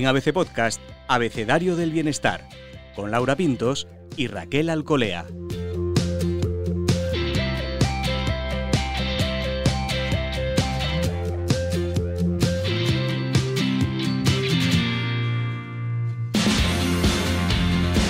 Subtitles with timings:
[0.00, 2.48] En ABC Podcast, Abecedario del Bienestar,
[2.96, 5.26] con Laura Pintos y Raquel Alcolea.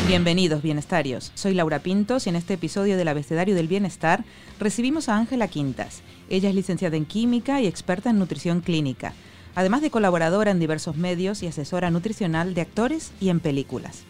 [0.07, 1.32] Bienvenidos, bienestarios.
[1.34, 4.25] Soy Laura Pintos y en este episodio del Abecedario del Bienestar
[4.61, 6.02] recibimos a Ángela Quintas.
[6.29, 9.13] Ella es licenciada en Química y experta en nutrición clínica,
[9.54, 14.04] además de colaboradora en diversos medios y asesora nutricional de actores y en películas.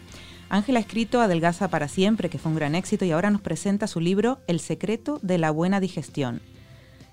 [0.49, 3.87] Ángela ha escrito Adelgaza para siempre, que fue un gran éxito, y ahora nos presenta
[3.87, 6.41] su libro El secreto de la buena digestión.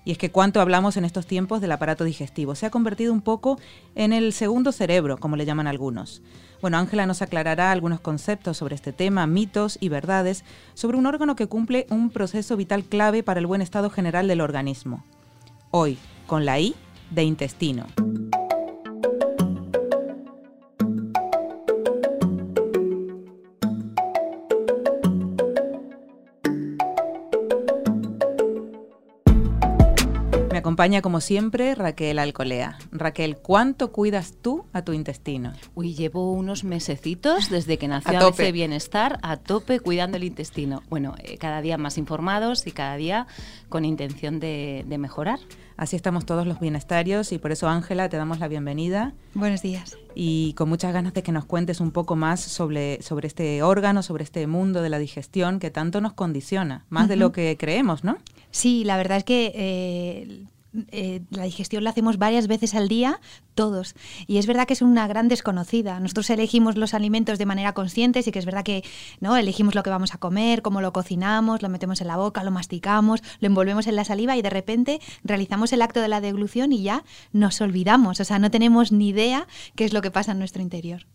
[0.03, 2.55] Y es que cuánto hablamos en estos tiempos del aparato digestivo.
[2.55, 3.59] Se ha convertido un poco
[3.95, 6.21] en el segundo cerebro, como le llaman algunos.
[6.61, 11.35] Bueno, Ángela nos aclarará algunos conceptos sobre este tema, mitos y verdades sobre un órgano
[11.35, 15.05] que cumple un proceso vital clave para el buen estado general del organismo.
[15.71, 16.75] Hoy, con la I
[17.09, 17.85] de intestino.
[30.79, 32.77] Acompaña como siempre Raquel Alcolea.
[32.93, 35.51] Raquel, ¿cuánto cuidas tú a tu intestino?
[35.75, 40.81] Uy, llevo unos mesecitos desde que nació ABC Bienestar a tope cuidando el intestino.
[40.89, 43.27] Bueno, eh, cada día más informados y cada día
[43.67, 45.41] con intención de, de mejorar.
[45.75, 49.13] Así estamos todos los bienestarios y por eso Ángela te damos la bienvenida.
[49.33, 49.97] Buenos días.
[50.15, 54.01] Y con muchas ganas de que nos cuentes un poco más sobre, sobre este órgano,
[54.01, 58.05] sobre este mundo de la digestión que tanto nos condiciona, más de lo que creemos,
[58.05, 58.17] ¿no?
[58.51, 60.45] Sí, la verdad es que eh,
[60.91, 63.19] eh, la digestión la hacemos varias veces al día,
[63.55, 63.95] todos.
[64.27, 65.99] Y es verdad que es una gran desconocida.
[65.99, 68.83] Nosotros elegimos los alimentos de manera consciente, sí que es verdad que
[69.19, 72.43] no elegimos lo que vamos a comer, cómo lo cocinamos, lo metemos en la boca,
[72.43, 76.21] lo masticamos, lo envolvemos en la saliva y de repente realizamos el acto de la
[76.21, 77.03] deglución y ya
[77.33, 78.19] nos olvidamos.
[78.19, 81.05] O sea, no tenemos ni idea qué es lo que pasa en nuestro interior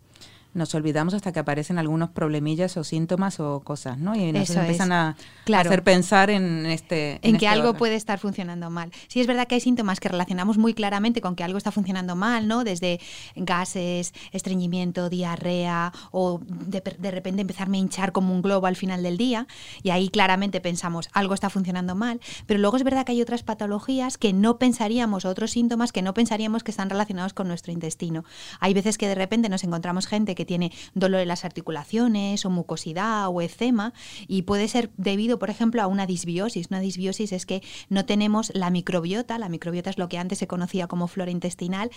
[0.54, 4.14] nos olvidamos hasta que aparecen algunos problemillas o síntomas o cosas, ¿no?
[4.14, 5.16] Y nos empiezan a,
[5.52, 7.14] hacer pensar en este...
[7.22, 8.90] En, que este algo puede estar funcionando mal.
[9.08, 12.14] Sí, es verdad que hay síntomas que relacionamos muy claramente con que algo está funcionando
[12.16, 12.64] mal, ¿no?
[12.64, 13.00] Desde
[13.34, 19.02] gases, estreñimiento, diarrea o de, de repente empezarme a hinchar como un globo al final
[19.02, 19.46] del día
[19.82, 22.20] y ahí claramente pensamos algo está funcionando mal.
[22.46, 26.14] Pero luego es verdad que hay otras patologías que no pensaríamos, otros síntomas que no
[26.14, 28.24] pensaríamos que están relacionados con nuestro intestino.
[28.60, 32.50] Hay veces que de repente nos encontramos gente que tiene dolor en las articulaciones o
[32.50, 33.92] mucosidad o eczema
[34.26, 36.68] y puede ser debido, por ejemplo, a una disbiosis.
[36.70, 40.46] Una disbiosis es que no tenemos la microbiota, la microbiota es lo que antes se
[40.46, 41.90] conocía como flora intestinal,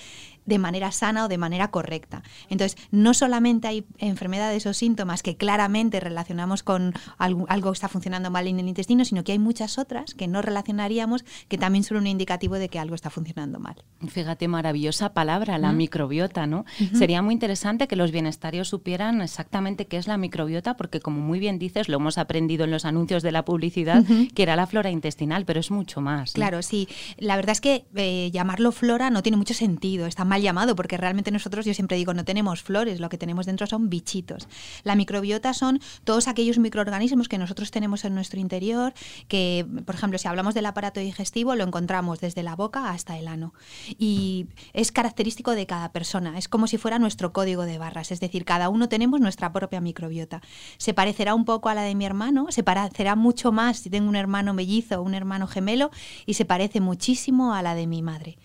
[0.45, 2.23] de manera sana o de manera correcta.
[2.49, 7.87] Entonces, no solamente hay enfermedades o síntomas que claramente relacionamos con algo, algo que está
[7.87, 11.83] funcionando mal en el intestino, sino que hay muchas otras que no relacionaríamos que también
[11.83, 13.75] son un indicativo de que algo está funcionando mal.
[14.07, 16.65] Fíjate, maravillosa palabra, la microbiota, ¿no?
[16.93, 21.39] Sería muy interesante que los bienes supieran exactamente qué es la microbiota, porque como muy
[21.39, 24.03] bien dices, lo hemos aprendido en los anuncios de la publicidad,
[24.33, 26.33] que era la flora intestinal, pero es mucho más.
[26.33, 26.87] Claro, sí.
[27.17, 30.97] La verdad es que eh, llamarlo flora no tiene mucho sentido, está mal llamado, porque
[30.97, 34.47] realmente nosotros, yo siempre digo, no tenemos flores, lo que tenemos dentro son bichitos.
[34.83, 38.93] La microbiota son todos aquellos microorganismos que nosotros tenemos en nuestro interior,
[39.27, 43.27] que, por ejemplo, si hablamos del aparato digestivo, lo encontramos desde la boca hasta el
[43.27, 43.53] ano.
[43.97, 48.19] Y es característico de cada persona, es como si fuera nuestro código de barras, es
[48.19, 50.41] decir, decir, cada uno tenemos nuestra propia microbiota.
[50.77, 54.09] Se parecerá un poco a la de mi hermano, se parecerá mucho más si tengo
[54.09, 55.91] un hermano mellizo o un hermano gemelo
[56.25, 58.37] y se parece muchísimo a la de mi madre.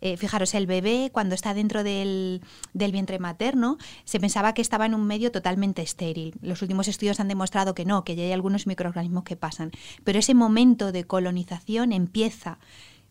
[0.00, 4.86] Eh, fijaros, el bebé cuando está dentro del, del, vientre materno se pensaba que estaba
[4.86, 6.34] en un medio totalmente estéril.
[6.40, 9.72] Los últimos estudios han demostrado que no, que ya hay algunos microorganismos que pasan.
[10.04, 12.58] Pero ese momento de colonización empieza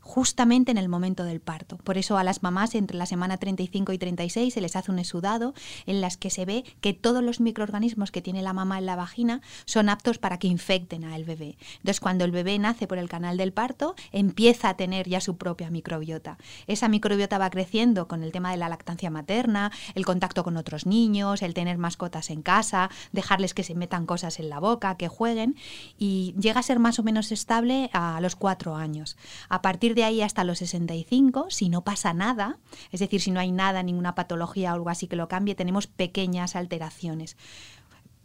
[0.07, 1.77] justamente en el momento del parto.
[1.77, 4.99] Por eso a las mamás entre la semana 35 y 36 se les hace un
[4.99, 5.53] exudado
[5.85, 8.95] en las que se ve que todos los microorganismos que tiene la mamá en la
[8.95, 11.57] vagina son aptos para que infecten al bebé.
[11.79, 15.35] Entonces cuando el bebé nace por el canal del parto empieza a tener ya su
[15.35, 16.37] propia microbiota.
[16.67, 20.85] Esa microbiota va creciendo con el tema de la lactancia materna, el contacto con otros
[20.85, 25.09] niños, el tener mascotas en casa, dejarles que se metan cosas en la boca, que
[25.09, 25.57] jueguen
[25.97, 29.17] y llega a ser más o menos estable a los cuatro años.
[29.49, 32.59] A partir de ahí hasta los 65, si no pasa nada,
[32.91, 35.87] es decir, si no hay nada, ninguna patología o algo así que lo cambie, tenemos
[35.87, 37.35] pequeñas alteraciones.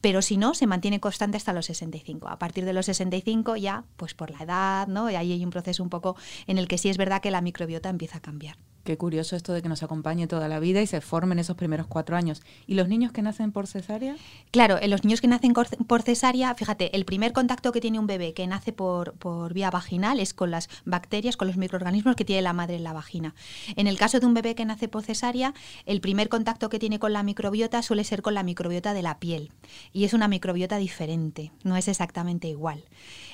[0.03, 2.29] Pero si no, se mantiene constante hasta los 65.
[2.29, 5.11] A partir de los 65 ya, pues por la edad, ¿no?
[5.11, 6.15] Y ahí hay un proceso un poco
[6.47, 8.57] en el que sí es verdad que la microbiota empieza a cambiar.
[8.85, 11.87] Qué curioso esto de que nos acompañe toda la vida y se formen esos primeros
[11.87, 12.43] cuatro años.
[12.67, 14.17] ¿Y los niños que nacen por cesárea?
[14.51, 18.09] Claro, en los niños que nacen por cesárea, fíjate, el primer contacto que tiene un
[18.09, 22.25] bebé que nace por, por vía vaginal es con las bacterias, con los microorganismos que
[22.25, 23.37] tiene la madre en la vagina.
[23.77, 25.55] En el caso de un bebé que nace por cesárea,
[25.87, 29.21] el primer contacto que tiene con la microbiota suele ser con la microbiota de la
[29.21, 29.53] piel.
[29.93, 32.85] Y es una microbiota diferente, no es exactamente igual.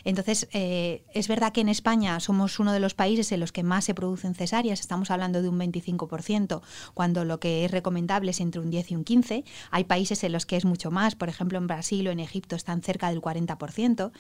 [0.05, 3.63] Entonces, eh, es verdad que en España somos uno de los países en los que
[3.63, 6.61] más se producen cesáreas, estamos hablando de un 25%,
[6.95, 9.45] cuando lo que es recomendable es entre un 10 y un 15.
[9.71, 12.57] Hay países en los que es mucho más, por ejemplo en Brasil o en Egipto
[12.57, 14.13] están cerca del 40%.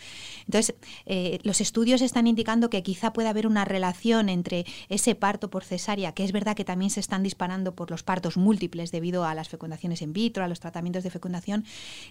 [0.46, 0.74] Entonces,
[1.06, 5.64] eh, los estudios están indicando que quizá pueda haber una relación entre ese parto por
[5.64, 9.34] cesárea, que es verdad que también se están disparando por los partos múltiples debido a
[9.34, 11.64] las fecundaciones in vitro, a los tratamientos de fecundación,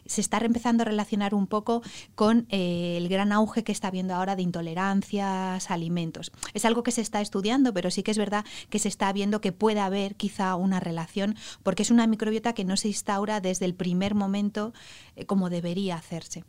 [0.06, 1.82] se está empezando a relacionar un poco
[2.16, 6.32] con eh, el gran auge que está habiendo ahora de intolerancias alimentos.
[6.54, 9.42] Es algo que se está estudiando, pero sí que es verdad que se está viendo
[9.42, 13.66] que puede haber quizá una relación, porque es una microbiota que no se instaura desde
[13.66, 14.74] el primer momento
[15.16, 16.44] eh, como debería hacerse.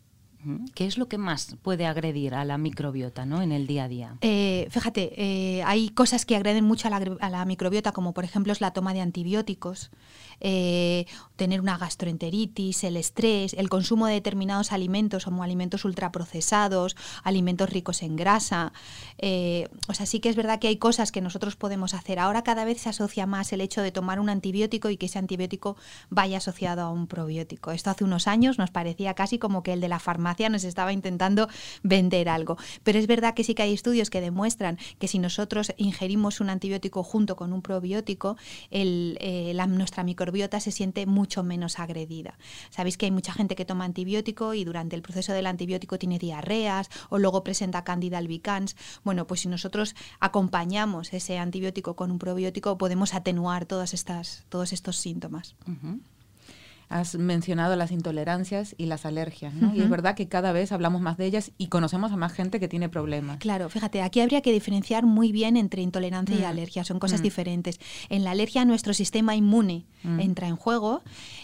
[0.75, 3.43] ¿Qué es lo que más puede agredir a la microbiota ¿no?
[3.43, 4.17] en el día a día?
[4.21, 8.61] Eh, fíjate, eh, hay cosas que agreden mucho a la, microbiota, como por ejemplo es
[8.61, 9.91] la toma de antibióticos,
[10.41, 17.71] eh, tener una gastroenteritis, el estrés, el consumo de determinados alimentos como alimentos ultraprocesados, alimentos
[17.71, 18.73] ricos en grasa.
[19.19, 22.21] Eh, o sea, sí que es verdad que hay cosas que nosotros podemos hacer.
[22.21, 25.19] Ahora cada vez se asocia más el hecho de tomar un antibiótico y que ese
[25.19, 25.77] antibiótico
[26.11, 27.73] vaya asociado a un probiótico.
[27.73, 30.93] Esto hace unos años nos parecía casi como que el de la farmacia nos estaba
[30.93, 31.49] intentando
[31.83, 32.57] vender algo.
[32.83, 36.51] Pero es verdad que sí que hay estudios que demuestran que si nosotros ingerimos un
[36.51, 38.37] antibiótico junto con un probiótico,
[38.71, 42.39] el, eh, nuestra microbiota microbiota se siente mucho menos agredida.
[42.71, 46.19] Sabéis que hay mucha gente que toma antibiótico y durante el proceso del antibiótico tiene
[46.19, 48.77] diarreas o luego presenta candida albicans.
[49.05, 54.73] Bueno, pues si nosotros acompañamos ese antibiótico con un probiótico podemos atenuar todas estas, todos
[54.73, 55.55] estos síntomas.
[56.89, 59.75] Has mencionado las intolerancias y las alergias, ¿no?
[59.75, 62.61] Y es verdad que cada vez hablamos más de ellas y conocemos a más gente
[62.61, 63.39] que tiene problemas.
[63.39, 66.47] Claro, fíjate, aquí habría que diferenciar muy bien entre intolerancia y mm.
[66.47, 67.25] alergia, son cosas mm.
[67.25, 67.81] diferentes.
[68.09, 70.21] En la alergia nuestro sistema inmune mm.
[70.21, 71.03] entra en juego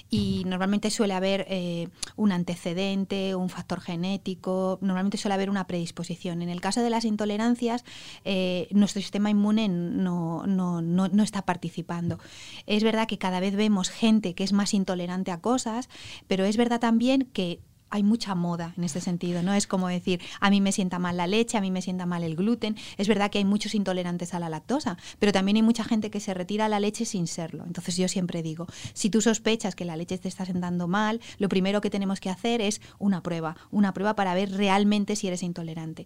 [0.08, 6.40] y normalmente suele haber eh, un antecedente, un factor genético, normalmente suele haber una predisposición.
[6.40, 7.84] En el caso de las intolerancias,
[8.24, 12.18] eh, nuestro sistema inmune no, no, no, no está participando.
[12.66, 15.88] Es verdad que cada vez vemos gente que es más intolerante cosas,
[16.26, 17.60] pero es verdad también que
[17.94, 19.54] hay mucha moda en este sentido, ¿no?
[19.54, 22.24] Es como decir, a mí me sienta mal la leche, a mí me sienta mal
[22.24, 22.76] el gluten.
[22.96, 26.18] Es verdad que hay muchos intolerantes a la lactosa, pero también hay mucha gente que
[26.18, 27.62] se retira la leche sin serlo.
[27.64, 31.48] Entonces yo siempre digo, si tú sospechas que la leche te está sentando mal, lo
[31.48, 35.44] primero que tenemos que hacer es una prueba, una prueba para ver realmente si eres
[35.44, 36.04] intolerante.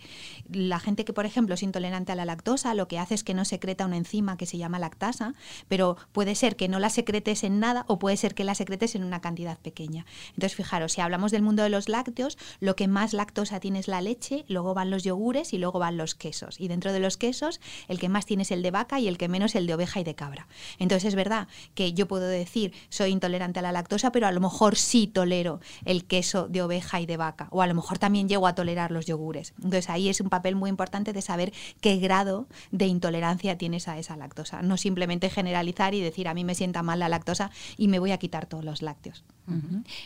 [0.53, 3.33] La gente que, por ejemplo, es intolerante a la lactosa, lo que hace es que
[3.33, 5.33] no secreta una enzima que se llama lactasa,
[5.69, 8.95] pero puede ser que no la secretes en nada o puede ser que la secretes
[8.95, 10.05] en una cantidad pequeña.
[10.35, 13.87] Entonces, fijaros, si hablamos del mundo de los lácteos, lo que más lactosa tiene es
[13.89, 16.59] la leche, luego van los yogures y luego van los quesos.
[16.59, 19.19] Y dentro de los quesos, el que más tiene es el de vaca y el
[19.19, 20.49] que menos el de oveja y de cabra.
[20.79, 24.41] Entonces es verdad que yo puedo decir soy intolerante a la lactosa, pero a lo
[24.41, 27.49] mejor sí tolero el queso de oveja y de vaca.
[27.51, 29.53] O a lo mejor también llego a tolerar los yogures.
[29.59, 33.99] Entonces ahí es un papel muy importante de saber qué grado de intolerancia tienes a
[33.99, 34.63] esa lactosa.
[34.63, 38.13] No simplemente generalizar y decir a mí me sienta mal la lactosa y me voy
[38.13, 39.25] a quitar todos los lácteos.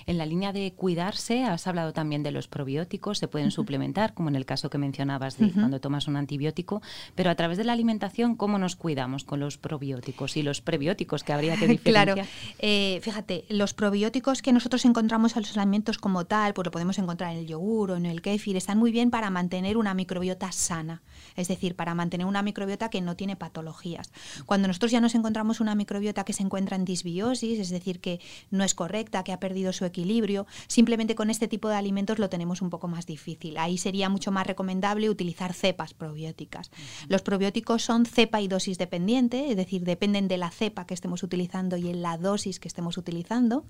[0.07, 4.29] En la línea de cuidarse, has hablado también de los probióticos, se pueden suplementar, como
[4.29, 6.83] en el caso que mencionabas de cuando tomas un antibiótico,
[7.15, 11.25] pero a través de la alimentación, ¿cómo nos cuidamos con los probióticos y los prebióticos
[11.25, 12.15] que habría que diferenciar?
[12.15, 12.29] Claro,
[12.59, 16.99] eh, fíjate, los probióticos que nosotros encontramos en los alimentos como tal, pues lo podemos
[16.99, 20.53] encontrar en el yogur o en el kéfir, están muy bien para mantener una microbiota
[20.53, 21.03] sana,
[21.37, 24.11] es decir, para mantener una microbiota que no tiene patologías.
[24.47, 28.21] Cuando nosotros ya nos encontramos una microbiota que se encuentra en disbiosis, es decir, que
[28.51, 30.47] no es correcta, que ha perdido su equilibrio.
[30.67, 33.57] Simplemente con este tipo de alimentos lo tenemos un poco más difícil.
[33.59, 36.71] Ahí sería mucho más recomendable utilizar cepas probióticas.
[37.09, 41.23] Los probióticos son cepa y dosis dependiente, es decir, dependen de la cepa que estemos
[41.23, 43.65] utilizando y en la dosis que estemos utilizando.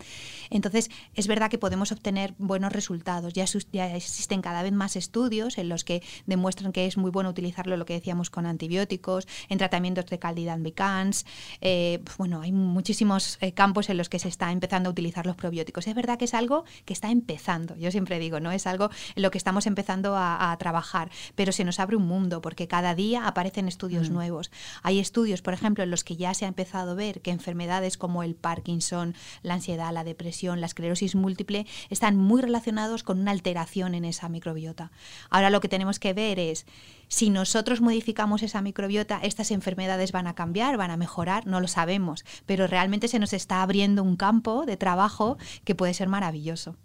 [0.50, 3.32] Entonces, es verdad que podemos obtener buenos resultados.
[3.32, 7.76] Ya, existen cada vez más estudios en los que demuestran que es muy bueno utilizarlo,
[7.76, 11.24] lo que decíamos, con antibióticos, en tratamientos de candida albicans.
[11.60, 15.36] Eh, bueno, hay muchísimos eh, campos en los que se está empezando a utilizar los
[15.36, 17.81] probióticos es verdad que es algo que está empezando empezando.
[17.81, 18.52] Yo siempre digo, ¿no?
[18.52, 22.40] Es algo en lo que estamos empezando a, trabajar, pero se nos abre un mundo
[22.40, 24.12] porque cada día aparecen estudios mm.
[24.12, 24.50] nuevos.
[24.83, 27.97] Hay estudios, por ejemplo, en los que ya se ha empezado a ver que enfermedades
[27.97, 33.31] como el Parkinson, la ansiedad, la depresión, la esclerosis múltiple están muy relacionados con una
[33.31, 34.92] alteración en esa microbiota.
[35.31, 36.66] Ahora lo que tenemos que ver es
[37.12, 41.69] si nosotros modificamos esa microbiota, estas enfermedades van a cambiar, van a mejorar, no lo
[41.69, 46.76] sabemos, pero realmente se nos está abriendo un campo de trabajo que puede ser maravilloso.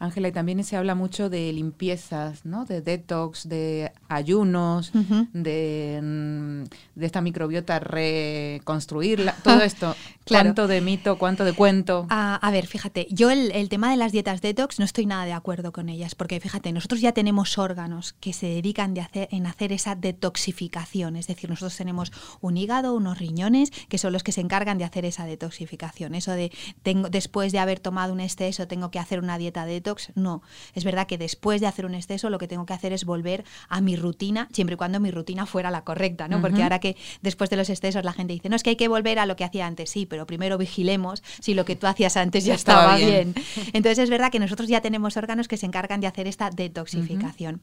[0.00, 2.64] Ángela, y también se habla mucho de limpiezas, ¿no?
[2.64, 4.92] De detox, de ayunos,
[5.32, 6.62] de, mm,
[6.94, 9.96] de, esta microbiota reconstruirla, todo esto.
[10.24, 12.06] ¿Cuánto de mito, cuánto de cuento?
[12.10, 15.32] Ah, a ver, fíjate, yo el, tema de las dietas detox no estoy nada de
[15.32, 19.46] acuerdo con ellas, porque fíjate, nosotros ya tenemos órganos que se dedican de hacer, en
[19.46, 24.32] hacer esa detoxificación, es decir, nosotros tenemos un hígado, unos riñones, que son los que
[24.32, 26.14] se encargan de hacer esa detoxificación.
[26.14, 26.52] Eso de,
[26.82, 30.42] tengo, después de haber tomado un exceso, tengo que hacer una dieta detox no.
[30.74, 33.44] Es verdad que después de hacer un exceso lo que tengo que hacer es volver
[33.68, 36.40] a mi rutina, siempre y cuando mi rutina fuera la correcta, ¿no?
[36.40, 38.88] Porque ahora que después de los excesos la gente dice, no, es que hay que
[38.88, 42.16] volver a lo que hacía antes, sí, pero primero vigilemos si lo que tú hacías
[42.16, 43.34] antes ya estaba, bien.
[43.72, 47.60] Entonces es verdad que nosotros ya tenemos órganos que se encargan de hacer esta detoxificación.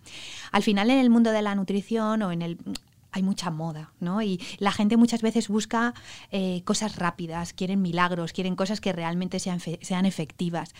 [0.51, 2.58] Al final en el mundo de la nutrición o en el
[3.15, 4.22] hay mucha moda, ¿no?
[4.22, 5.94] Y la gente muchas veces busca
[6.32, 10.75] eh, cosas rápidas, quieren milagros, quieren cosas que realmente sean, sean efectivas.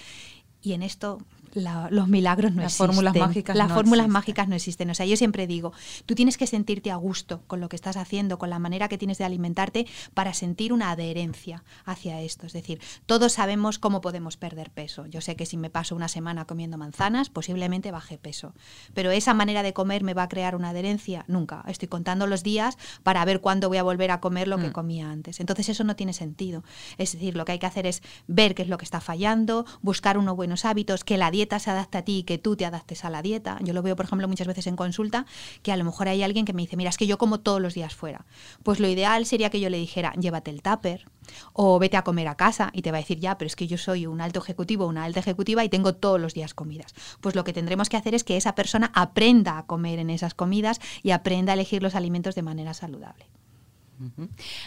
[0.66, 1.20] Y en esto
[1.56, 2.88] los milagros no Las existen.
[2.88, 4.90] Fórmulas mágicas Las fórmulas mágicas no existen.
[4.90, 5.74] O sea, yo siempre digo,
[6.06, 8.98] tú tienes que sentirte a gusto con lo que estás haciendo, con la manera que
[8.98, 12.46] tienes de alimentarte para sentir una adherencia hacia esto.
[12.46, 15.06] Es decir, todos sabemos cómo podemos perder peso.
[15.06, 18.54] Yo sé que si me paso una semana comiendo manzanas, posiblemente baje peso.
[18.94, 21.26] Pero esa manera de comer me va a crear una adherencia.
[21.28, 21.64] Nunca.
[21.68, 24.74] Estoy contando los días para ver cuándo voy a volver a comer lo que mm.
[24.74, 25.40] comía antes.
[25.40, 26.64] Entonces eso no tiene sentido.
[26.98, 29.66] Es decir, lo que hay que hacer es ver qué es lo que está fallando,
[29.82, 32.66] buscar unos buenos hábitos, que la dieta se adapta a ti y que tú te
[32.66, 33.58] adaptes a la dieta.
[33.62, 35.26] Yo lo veo, por ejemplo, muchas veces en consulta,
[35.62, 37.62] que a lo mejor hay alguien que me dice, mira, es que yo como todos
[37.62, 38.26] los días fuera.
[38.64, 41.06] Pues lo ideal sería que yo le dijera, llévate el tupper
[41.54, 43.68] o vete a comer a casa y te va a decir, ya, pero es que
[43.68, 46.94] yo soy un alto ejecutivo, una alta ejecutiva y tengo todos los días comidas.
[47.22, 50.34] Pues lo que tendremos que hacer es que esa persona aprenda a comer en esas
[50.34, 53.26] comidas y aprenda a elegir los alimentos de manera saludable.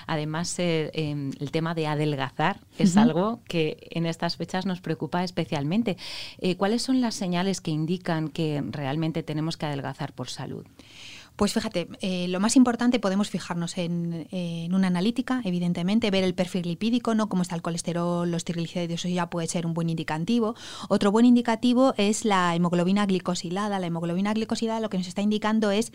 [0.07, 5.25] Además, eh, em, el tema de adelgazar es algo que en estas fechas nos preocupa
[5.25, 5.97] especialmente.
[6.39, 10.67] Eh, ¿Cuáles son las señales que indican que realmente tenemos que adelgazar por salud?
[11.37, 14.27] Pues fíjate, eh, lo más importante podemos fijarnos en,
[14.75, 17.29] una analítica, evidentemente, ver el perfil lipídico, ¿no?
[17.29, 20.57] Cómo está el colesterol, los triglicéridos, eso ya puede ser un buen indicativo.
[20.89, 23.79] Otro buen indicativo es la hemoglobina glicosilada.
[23.79, 25.93] La hemoglobina glicosilada lo que nos está indicando es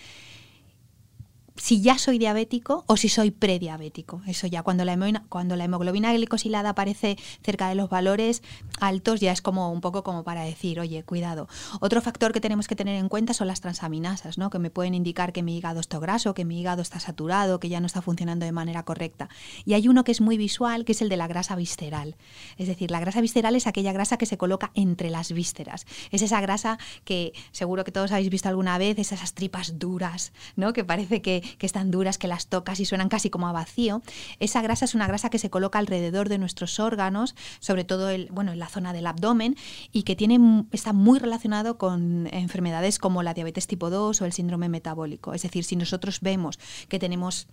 [1.56, 4.22] si ya soy diabético o si soy prediabético.
[4.28, 8.42] Eso ya, cuando la, cuando hemoglobina glicosilada aparece cerca de los valores
[8.80, 11.48] altos, ya es como un poco como para decir, oye, cuidado.
[11.80, 14.50] Otro factor que tenemos que tener en cuenta son las transaminasas, ¿no?
[14.50, 17.70] que me pueden indicar que mi hígado está graso, que mi hígado está saturado, que
[17.70, 19.30] ya no está funcionando de manera correcta.
[19.66, 22.16] Y hay uno que es muy visual, que es el de la grasa visceral.
[22.58, 25.86] Es decir, la grasa visceral es aquella grasa que se coloca entre las vísceras.
[26.12, 30.74] Es esa grasa que seguro que todos habéis visto alguna vez, esas tripas duras, ¿no?
[30.74, 34.02] que parece que que están duras, que las tocas y suenan casi como a vacío.
[34.40, 38.52] Esa grasa es una grasa que se coloca alrededor de nuestros órganos, sobre todo bueno,
[38.52, 39.56] en la zona del abdomen,
[39.92, 44.34] y que tiene, está muy relacionado con enfermedades como la diabetes tipo 2 o el
[44.34, 45.34] síndrome metabólico.
[45.34, 47.48] Es decir, si nosotros vemos que tenemos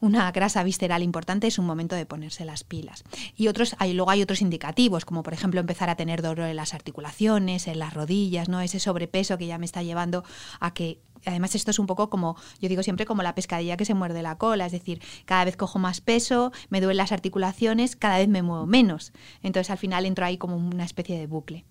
[0.00, 3.04] una grasa visceral importante es un momento de ponerse las pilas.
[3.36, 6.74] Y otros, luego hay otros indicativos, como por ejemplo empezar a tener dolor en las
[6.74, 8.60] articulaciones, en las rodillas, ¿no?
[8.60, 10.24] Ese sobrepeso que ya me está llevando
[10.60, 13.84] a que además esto es un poco como, yo digo siempre como la pescadilla que
[13.84, 17.96] se muerde la cola, es decir, cada vez cojo más peso, me duelen las articulaciones,
[17.96, 19.12] cada vez me muevo menos.
[19.42, 21.64] Entonces al final entro ahí como una especie de bucle.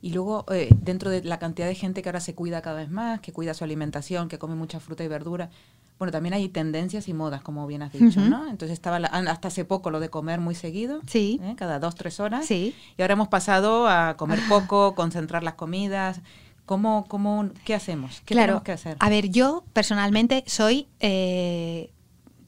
[0.00, 2.90] Y luego, eh, dentro de la cantidad de gente que ahora se cuida cada vez
[2.90, 5.50] más, que cuida su alimentación, que come mucha fruta y verdura,
[5.98, 8.48] bueno, también hay tendencias y modas, como bien has dicho, ¿no?
[8.48, 11.40] Entonces estaba hasta hace poco lo de comer muy seguido, sí.
[11.42, 11.54] ¿eh?
[11.56, 12.46] cada dos, tres horas.
[12.46, 12.72] Sí.
[12.96, 16.20] Y ahora hemos pasado a comer poco, concentrar las comidas.
[16.68, 18.20] ¿Cómo, cómo, ¿Qué hacemos?
[18.26, 18.46] ¿Qué claro.
[18.46, 18.96] tenemos que hacer?
[19.00, 21.90] A ver, yo personalmente soy eh,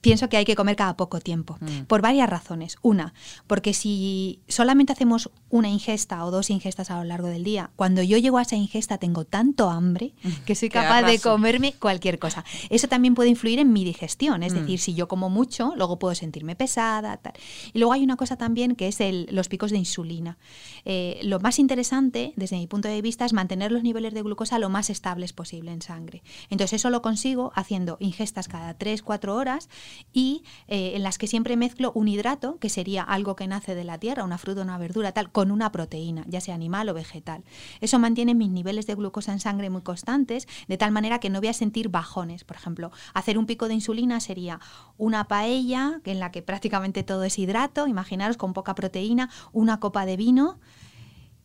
[0.02, 1.84] pienso que hay que comer cada poco tiempo, mm.
[1.86, 2.76] por varias razones.
[2.82, 3.14] Una,
[3.46, 8.02] porque si solamente hacemos una ingesta o dos ingestas a lo largo del día, cuando
[8.02, 10.12] yo llego a esa ingesta tengo tanto hambre
[10.47, 12.45] que soy capaz de comerme cualquier cosa.
[12.71, 14.57] Eso también puede influir en mi digestión, es mm.
[14.57, 17.33] decir, si yo como mucho, luego puedo sentirme pesada, tal.
[17.73, 20.38] Y luego hay una cosa también que es el, los picos de insulina.
[20.85, 24.59] Eh, lo más interesante, desde mi punto de vista, es mantener los niveles de glucosa
[24.59, 26.23] lo más estables posible en sangre.
[26.49, 29.69] Entonces eso lo consigo haciendo ingestas cada 3-4 horas
[30.12, 33.85] y eh, en las que siempre mezclo un hidrato, que sería algo que nace de
[33.85, 37.44] la tierra, una fruta, una verdura, tal, con una proteína, ya sea animal o vegetal.
[37.80, 41.38] Eso mantiene mis niveles de glucosa en sangre muy constantes, de tal manera que no
[41.38, 42.44] voy a sentir bajones.
[42.44, 44.61] Por ejemplo, hacer un pico de insulina sería
[44.99, 50.04] una paella en la que prácticamente todo es hidrato, imaginaros con poca proteína, una copa
[50.04, 50.59] de vino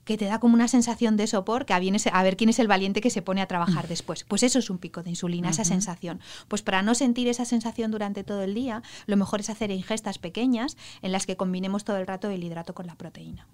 [0.05, 2.67] que te da como una sensación de sopor, que a, a ver quién es el
[2.67, 3.89] valiente que se pone a trabajar mm.
[3.89, 4.23] después.
[4.23, 6.19] Pues eso es un pico de insulina, esa sensación.
[6.47, 10.17] Pues para no sentir esa sensación durante todo el día, lo mejor es hacer ingestas
[10.17, 13.47] pequeñas en las que combinemos todo el rato el hidrato con la proteína.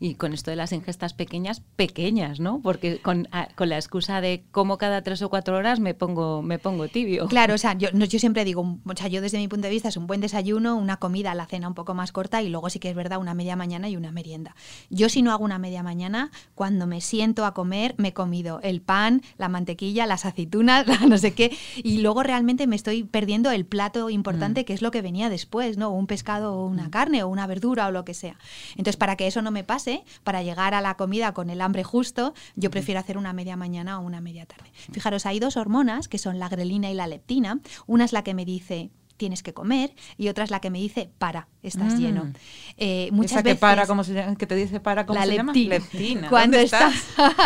[0.00, 2.60] Y con esto de las ingestas pequeñas, pequeñas, ¿no?
[2.62, 6.58] Porque con, con, la excusa de como cada tres o cuatro horas me pongo, me
[6.58, 7.28] pongo tibio.
[7.28, 9.88] Claro, o sea, yo, yo siempre digo, o sea, yo desde mi punto de vista
[9.88, 12.78] es un buen desayuno, una comida, la cena un poco más corta y luego sí
[12.78, 14.56] que es verdad una media mañana y una merienda.
[14.88, 18.60] Yo si no hago una media mañana, cuando me siento a comer, me he comido
[18.62, 23.50] el pan, la mantequilla, las aceitunas, no sé qué, y luego realmente me estoy perdiendo
[23.50, 24.64] el plato importante mm.
[24.64, 25.90] que es lo que venía después, ¿no?
[25.90, 26.90] Un pescado o una mm.
[26.90, 28.36] carne o una verdura o lo que sea.
[28.70, 31.84] Entonces, para que eso no me pase, para llegar a la comida con el hambre
[31.84, 32.72] justo, yo mm.
[32.72, 34.70] prefiero hacer una media mañana o una media tarde.
[34.92, 37.60] Fijaros, hay dos hormonas que son la grelina y la leptina.
[37.86, 40.78] Una es la que me dice tienes que comer y otra es la que me
[40.78, 41.98] dice para, estás mm.
[41.98, 42.32] lleno.
[42.76, 45.52] Eh, muchas Esa que para, como se que te dice para, ¿cómo la se leptina.
[45.52, 45.88] llama?
[45.92, 46.28] Leptina.
[46.28, 46.94] Cuando estás,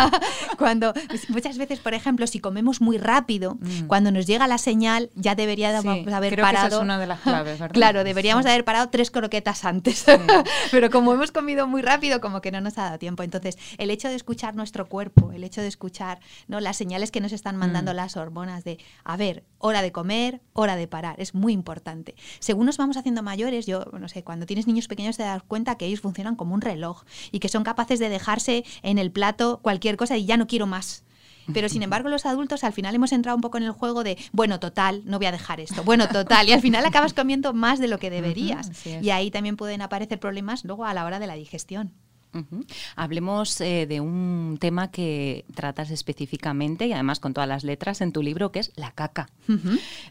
[0.57, 0.93] cuando
[1.29, 3.87] muchas veces, por ejemplo, si comemos muy rápido, mm.
[3.87, 6.63] cuando nos llega la señal ya deberíamos haber creo parado.
[6.63, 7.73] Que esa es una de las claves, ¿verdad?
[7.73, 10.05] Claro, deberíamos haber parado tres croquetas antes.
[10.71, 13.23] Pero como hemos comido muy rápido, como que no nos ha dado tiempo.
[13.23, 16.59] Entonces, el hecho de escuchar nuestro cuerpo, el hecho de escuchar ¿no?
[16.59, 17.95] las señales que nos están mandando mm.
[17.95, 22.15] las hormonas de, a ver, hora de comer, hora de parar, es muy importante.
[22.39, 25.75] Según nos vamos haciendo mayores, yo no sé, cuando tienes niños pequeños te das cuenta
[25.75, 29.59] que ellos funcionan como un reloj y que son capaces de dejarse en el plato
[29.61, 31.03] cualquier cosa y ya no quiero más.
[31.53, 34.17] Pero sin embargo, los adultos al final hemos entrado un poco en el juego de,
[34.31, 37.79] bueno, total, no voy a dejar esto, bueno, total, y al final acabas comiendo más
[37.79, 38.71] de lo que deberías.
[39.01, 41.93] y ahí también pueden aparecer problemas luego a la hora de la digestión.
[42.95, 48.11] Hablemos eh, de un tema que tratas específicamente y además con todas las letras en
[48.11, 49.29] tu libro, que es la caca.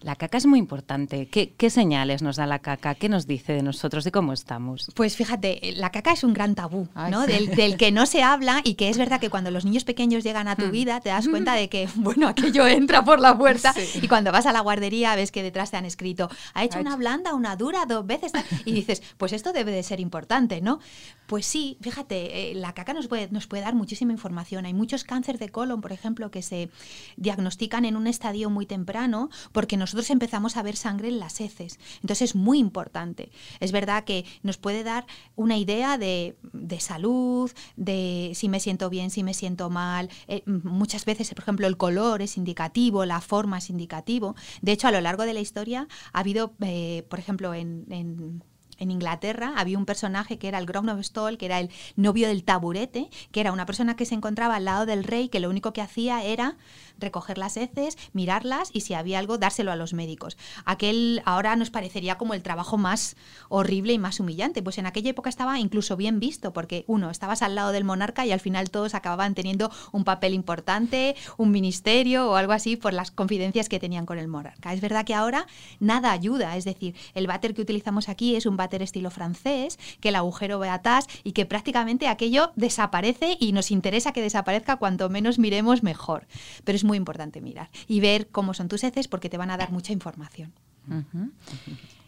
[0.01, 1.29] La caca es muy importante.
[1.29, 2.95] ¿Qué, señales nos da la caca?
[2.97, 4.91] ¿Qué nos dice de nosotros, de cómo estamos?
[4.95, 7.27] Pues fíjate, la caca es un gran tabú, ¿no?
[7.27, 10.49] Del, que no se habla y que es verdad que cuando los niños pequeños llegan
[10.49, 10.71] a tu mm.
[10.71, 14.47] vida te das cuenta de que, bueno, aquello entra por la puerta y cuando vas
[14.47, 17.87] a la guardería ves que detrás te han escrito, ha hecho una blanda, una dura,
[17.87, 18.33] dos veces,
[18.65, 20.81] y dices, pues esto debe de ser importante, ¿no?
[21.27, 24.67] Pues sí, fíjate eh, la caca nos puede, nos puede dar muchísima información.
[24.67, 26.71] Hay muchos cánceres de colon, por ejemplo, que se
[27.17, 31.79] diagnostican en un estadio muy temprano porque nosotros empezamos a ver sangre en las heces.
[32.03, 33.31] Entonces es muy importante.
[33.61, 35.07] Es verdad que nos puede dar
[35.37, 36.37] una idea de,
[36.81, 40.09] salud, de si me siento bien, si me siento mal.
[40.27, 44.35] Eh, muchas veces, por ejemplo, el color es indicativo, la forma es indicativo.
[44.63, 48.43] De hecho, a lo largo de la historia ha habido, eh, por ejemplo, en
[48.79, 50.99] Inglaterra había un personaje que era el Grosvenor
[51.39, 54.87] que era el novio del taburete, que era una persona que se encontraba al lado
[54.87, 56.57] del rey, que lo único que hacía era
[56.99, 60.37] recoger las heces, mirarlas y si había algo dárselo a los médicos.
[60.65, 63.17] Aquel ahora nos parecería como el trabajo más
[63.49, 67.43] horrible y más humillante, pues en aquella época estaba incluso bien visto, porque uno, estabas
[67.43, 72.31] al lado del monarca y al final todos acababan teniendo un papel importante, un ministerio
[72.31, 74.73] o algo así por las confidencias que tenían con el monarca.
[74.73, 75.47] Es verdad que ahora
[75.81, 80.11] nada ayuda, es decir, el váter que utilizamos aquí es un váter estilo francés, que
[80.11, 85.09] el agujero ve atrás y que prácticamente aquello desaparece y nos interesa que desaparezca cuanto
[85.09, 86.27] menos miremos mejor.
[86.65, 89.57] Pero es muy importante mirar y ver cómo son tus heces porque te van a
[89.57, 90.53] dar mucha información.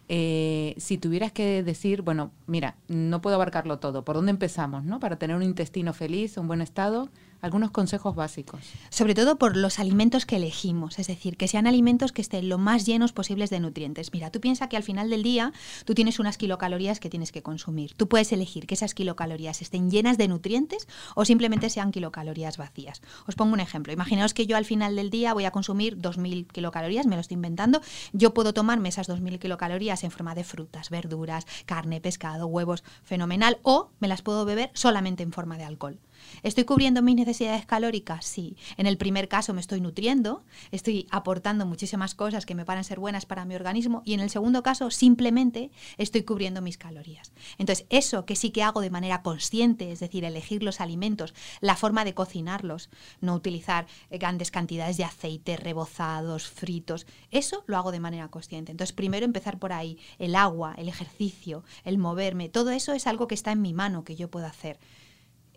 [0.09, 4.99] Eh, si tuvieras que decir, bueno, mira, no puedo abarcarlo todo, ¿por dónde empezamos, no?
[4.99, 8.61] Para tener un intestino feliz, un buen estado, algunos consejos básicos.
[8.91, 12.59] Sobre todo por los alimentos que elegimos, es decir, que sean alimentos que estén lo
[12.59, 14.13] más llenos posibles de nutrientes.
[14.13, 15.53] Mira, tú piensas que al final del día
[15.85, 17.95] tú tienes unas kilocalorías que tienes que consumir.
[17.95, 23.03] Tú puedes elegir que esas kilocalorías estén llenas de nutrientes o simplemente sean kilocalorías vacías.
[23.27, 23.93] Os pongo un ejemplo.
[23.93, 27.37] Imaginaos que yo al final del día voy a consumir 2.000 kilocalorías, me lo estoy
[27.37, 27.81] inventando.
[28.13, 33.59] Yo puedo tomarme esas 2.000 kilocalorías en forma de frutas, verduras, carne, pescado, huevos, fenomenal,
[33.63, 35.99] o me las puedo beber solamente en forma de alcohol.
[36.43, 38.25] ¿Estoy cubriendo mis necesidades calóricas?
[38.25, 38.57] Sí.
[38.77, 42.85] En el primer caso me estoy nutriendo, estoy aportando muchísimas cosas que me van a
[42.85, 47.33] ser buenas para mi organismo y en el segundo caso simplemente estoy cubriendo mis calorías.
[47.59, 51.77] Entonces, eso que sí que hago de manera consciente, es decir, elegir los alimentos, la
[51.77, 58.01] forma de cocinarlos, no utilizar grandes cantidades de aceite, rebozados, fritos, eso lo hago de
[58.01, 58.73] manera consciente.
[58.73, 63.27] Entonces, primero empezar por ahí, el agua, el ejercicio, el moverme, todo eso es algo
[63.27, 64.79] que está en mi mano, que yo puedo hacer.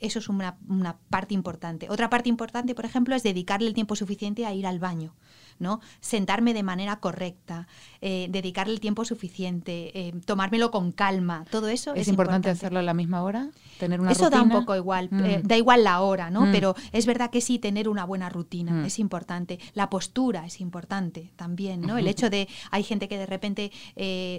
[0.03, 0.57] Eso es una,
[1.09, 1.89] parte importante.
[1.89, 5.15] Otra parte importante, por ejemplo, es dedicarle el tiempo suficiente a ir al baño.
[5.59, 5.81] ¿No?
[5.99, 7.67] Sentarme de manera correcta,
[8.01, 12.83] eh, dedicarle el tiempo suficiente, eh, tomármelo con calma, todo eso es, importante, hacerlo a
[12.83, 15.47] la misma hora, tener una eso da un poco igual, eh, mm.
[15.47, 16.47] da igual la hora, ¿no?
[16.47, 16.51] Mm.
[16.51, 18.85] Pero es verdad que sí tener una buena rutina mm.
[18.85, 21.97] es importante, la postura es importante también, ¿no?
[21.97, 23.71] El hecho de hay gente que de repente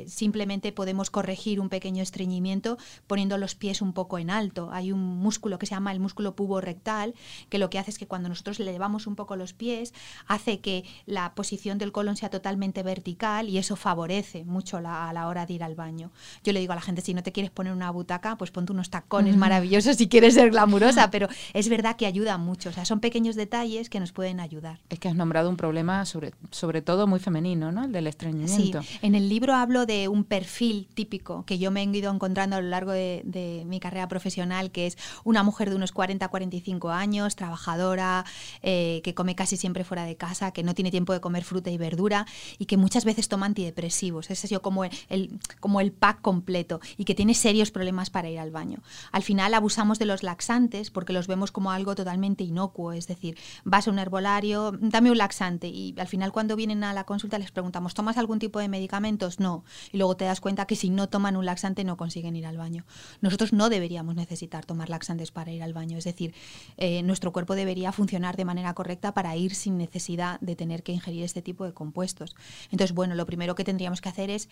[0.07, 4.71] simplemente podemos corregir un pequeño estreñimiento poniendo los pies un poco en alto.
[4.73, 7.15] Hay un músculo que se llama el músculo pubo rectal
[7.49, 9.95] que lo que hace es que cuando nosotros le elevamos un poco los pies
[10.27, 15.27] hace que la posición del colon sea totalmente vertical y eso favorece mucho a la
[15.29, 16.11] hora de ir al baño.
[16.43, 18.73] Yo le digo a la gente, si no te quieres poner una butaca, pues ponte
[18.73, 22.71] unos tacones maravillosos si quieres ser glamurosa, pero es verdad que ayuda mucho.
[22.71, 24.81] O sea, son pequeños detalles que nos pueden ayudar.
[24.89, 27.85] Es que has nombrado un problema sobre, sobre todo muy femenino, ¿no?
[27.85, 28.83] El del estreñimiento.
[28.83, 32.57] Sí, en el libro hablo de un perfil típico que yo me he ido encontrando
[32.57, 36.25] a lo largo de, de mi carrera profesional, que es una mujer de unos 40
[36.29, 38.25] 45 años, trabajadora,
[38.63, 41.73] eh, que come casi siempre fuera de casa, que no tiene tiempo de comer fruta
[41.73, 42.25] y verdura
[42.57, 44.31] y que muchas veces toma antidepresivos.
[44.31, 48.31] Ese es yo como el, como el pack completo y que tiene serios problemas para
[48.31, 48.79] ir al baño.
[49.11, 53.37] Al final abusamos de los laxantes porque los vemos como algo totalmente inocuo, es decir,
[53.65, 57.39] vas a un herbolario, dame un laxante y al final cuando vienen a la consulta
[57.39, 59.41] les preguntamos, ¿tomas algún tipo de medicamentos?
[59.41, 59.65] No.
[59.91, 62.57] Y luego te das cuenta que si no toman un laxante no consiguen ir al
[62.57, 62.85] baño.
[63.21, 66.35] Nosotros no deberíamos necesitar tomar laxantes para ir al baño, es decir,
[66.77, 70.93] eh, nuestro cuerpo debería funcionar de manera correcta para ir sin necesidad de tener que
[70.93, 72.37] ingerir este tipo de compuestos.
[72.71, 74.49] Entonces, bueno, lo primero que tendríamos que hacer es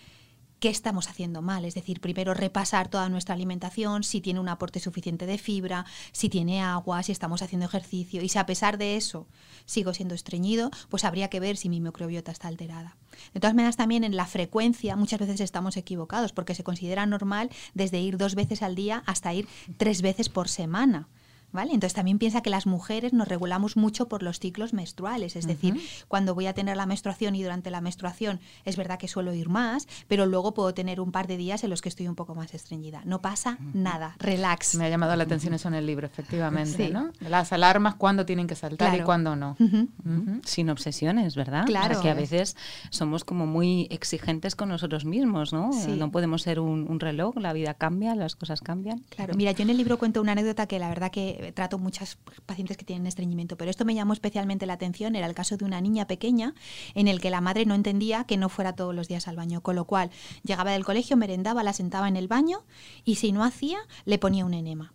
[0.62, 1.64] qué estamos haciendo mal.
[1.64, 6.28] Es decir, primero repasar toda nuestra alimentación, si tiene un aporte suficiente de fibra, si
[6.28, 8.22] tiene agua, si estamos haciendo ejercicio.
[8.22, 9.26] Y si a pesar de eso
[9.64, 12.96] sigo siendo estreñido, pues habría que ver si mi microbiota está alterada.
[13.34, 17.50] De todas maneras, también en la frecuencia muchas veces estamos equivocados porque se considera normal
[17.74, 21.08] desde ir dos veces al día hasta ir tres veces por semana.
[21.54, 25.80] Entonces también piensa que las mujeres nos regulamos mucho por los ciclos menstruales, es decir,
[26.08, 29.48] cuando voy a tener la menstruación y durante la menstruación es verdad que suelo ir
[29.48, 32.34] más, pero luego puedo tener un par de días en los que estoy un poco
[32.34, 33.02] más estreñida.
[33.04, 34.74] No pasa nada, relax.
[34.76, 37.12] Me ha llamado la atención eso en el libro, efectivamente, ¿no?
[37.20, 39.56] Las alarmas, cuándo tienen que saltar y cuándo no.
[40.44, 41.66] Sin obsesiones, ¿verdad?
[41.66, 42.00] Claro.
[42.00, 42.56] que a veces
[42.90, 45.70] somos como muy exigentes con nosotros mismos, ¿no?
[45.88, 49.00] No podemos ser un, un reloj, la vida cambia, las cosas cambian.
[49.10, 52.18] Claro, mira, yo en el libro cuento una anécdota que la verdad que trato muchas
[52.46, 55.64] pacientes que tienen estreñimiento, pero esto me llamó especialmente la atención, era el caso de
[55.64, 56.54] una niña pequeña
[56.94, 59.62] en el que la madre no entendía que no fuera todos los días al baño,
[59.62, 60.10] con lo cual
[60.44, 62.64] llegaba del colegio, merendaba, la sentaba en el baño
[63.04, 64.92] y si no hacía, le ponía un enema.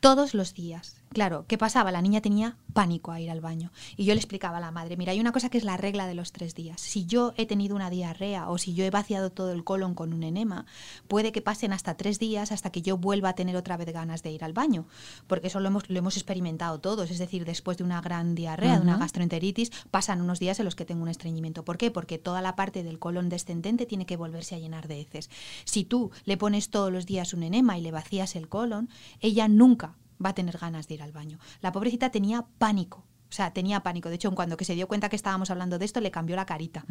[0.00, 0.99] Todos los días.
[1.12, 1.90] Claro, ¿qué pasaba?
[1.90, 3.72] La niña tenía pánico a ir al baño.
[3.96, 6.06] Y yo le explicaba a la madre, mira, hay una cosa que es la regla
[6.06, 6.80] de los tres días.
[6.80, 10.12] Si yo he tenido una diarrea o si yo he vaciado todo el colon con
[10.12, 10.66] un enema,
[11.08, 14.22] puede que pasen hasta tres días hasta que yo vuelva a tener otra vez ganas
[14.22, 14.86] de ir al baño.
[15.26, 17.10] Porque eso lo hemos, lo hemos experimentado todos.
[17.10, 20.76] Es decir, después de una gran diarrea, de una gastroenteritis, pasan unos días en los
[20.76, 21.64] que tengo un estreñimiento.
[21.64, 21.90] ¿Por qué?
[21.90, 25.28] Porque toda la parte del colon descendente tiene que volverse a llenar de heces.
[25.64, 29.48] Si tú le pones todos los días un enema y le vacías el colon, ella
[29.48, 31.38] nunca va a tener ganas de ir al baño.
[31.60, 34.08] La pobrecita tenía pánico o sea, tenía pánico.
[34.08, 36.46] De hecho, cuando que se dio cuenta que estábamos hablando de esto, le cambió la
[36.46, 36.84] carita.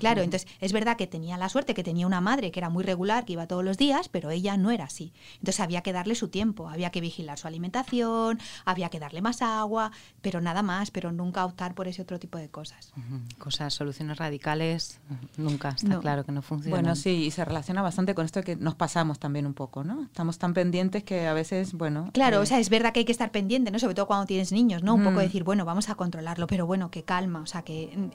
[0.00, 2.82] Claro, entonces es verdad que tenía la suerte que tenía una madre que era muy
[2.82, 5.12] regular, que iba todos los días, pero ella no era así.
[5.34, 9.42] Entonces había que darle su tiempo, había que vigilar su alimentación, había que darle más
[9.42, 12.92] agua, pero nada más, pero nunca optar por ese otro tipo de cosas.
[13.38, 15.00] Cosas, soluciones radicales,
[15.36, 16.80] nunca, está claro que no funcionan.
[16.80, 20.04] Bueno, sí, y se relaciona bastante con esto que nos pasamos también un poco, ¿no?
[20.04, 22.10] Estamos tan pendientes que a veces, bueno...
[22.12, 23.78] Claro, o sea, es verdad que hay que estar pendiente, ¿no?
[23.78, 24.94] Sobre todo cuando tienes niños, ¿no?
[24.94, 28.10] Un poco decir, bueno, vamos a controlarlo, pero bueno, que calma, o sea, que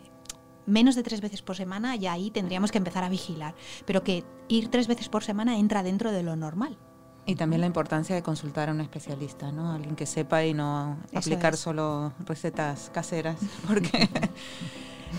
[0.66, 4.24] menos de tres veces por semana ya ahí tendríamos que empezar a vigilar, pero que
[4.48, 6.78] ir tres veces por semana entra dentro de lo normal.
[7.26, 9.74] Y también la importancia de consultar a un especialista, ¿no?
[9.74, 14.10] Alguien que sepa y no aplicar solo recetas caseras, porque...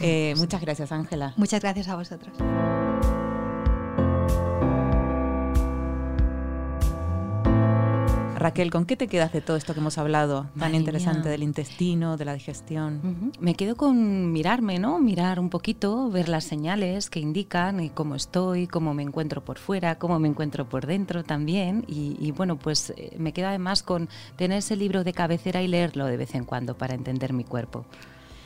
[0.03, 1.33] Eh, muchas gracias, Ángela.
[1.39, 2.37] Muchas gracias a vosotros.
[8.39, 12.17] Raquel, ¿con qué te quedas de todo esto que hemos hablado tan interesante del intestino,
[12.17, 13.33] de la digestión?
[13.41, 14.99] Me quedo con mirarme, ¿no?
[14.99, 19.59] Mirar un poquito, ver las señales que indican y cómo estoy, cómo me encuentro por
[19.59, 21.85] fuera, cómo me encuentro por dentro también.
[21.89, 26.07] Y, bueno, pues eh, me quedo además con tener ese libro de cabecera y leerlo
[26.07, 27.85] de vez en cuando para entender mi cuerpo.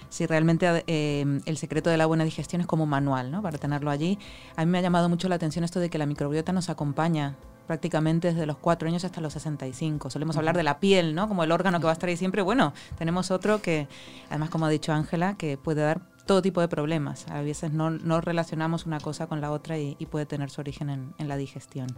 [0.09, 3.40] Sí, realmente eh, el secreto de la buena digestión es como manual, ¿no?
[3.40, 4.18] Para tenerlo allí.
[4.57, 7.37] A mí me ha llamado mucho la atención esto de que la microbiota nos acompaña
[7.66, 10.11] prácticamente desde los cuatro años hasta los 65.
[10.11, 11.29] Solemos hablar de la piel, ¿no?
[11.29, 12.42] Como el órgano que va a estar ahí siempre.
[12.42, 13.88] Bueno, tenemos otro que,
[14.29, 17.27] además, como ha dicho Ángela, que puede dar todo tipo de problemas.
[17.29, 20.90] A veces no, no relacionamos una cosa con la otra y, puede tener su origen
[20.90, 21.88] en, en la digestión.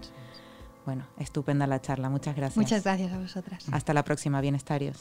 [0.85, 2.11] Bueno, estupenda la charla.
[2.11, 2.57] Muchas gracias.
[2.57, 3.65] Muchas gracias a vosotras.
[3.73, 5.01] Hasta la próxima, bien, bienestarios.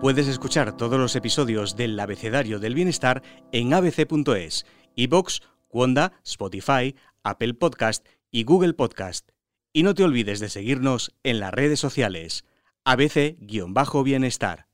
[0.00, 7.54] Puedes escuchar todos los episodios del Abecedario del Bienestar en abc.es, iBox, Wanda, Spotify, Apple
[7.54, 9.30] Podcast y Google Podcast.
[9.72, 12.44] Y no te olvides de seguirnos en las redes sociales.
[12.84, 14.69] ABC-Bienestar.